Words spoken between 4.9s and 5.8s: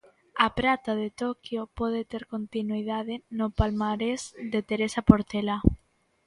Portela.